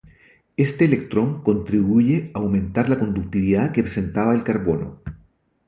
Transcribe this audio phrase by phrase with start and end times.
[0.57, 4.99] Este electrón contribuye a aumentar la conductividad que presentaba el carbono.